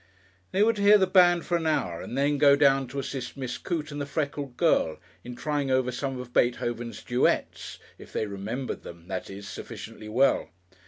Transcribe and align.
They 0.51 0.63
were 0.63 0.73
to 0.73 0.81
hear 0.81 0.97
the 0.97 1.05
band 1.05 1.45
for 1.45 1.55
an 1.57 1.67
hour 1.67 2.01
and 2.01 2.17
then 2.17 2.39
go 2.39 2.55
down 2.55 2.87
to 2.87 2.97
assist 2.97 3.37
Miss 3.37 3.59
Coote 3.59 3.91
and 3.91 4.01
the 4.01 4.07
freckled 4.07 4.57
girl 4.57 4.97
in 5.23 5.35
trying 5.35 5.69
over 5.69 5.91
some 5.91 6.19
of 6.19 6.33
Beethoven's 6.33 7.03
duets, 7.03 7.77
if 7.99 8.11
they 8.11 8.25
remembered 8.25 8.81
them, 8.81 9.07
that 9.09 9.29
is, 9.29 9.47
sufficiently 9.47 10.09
well. 10.09 10.49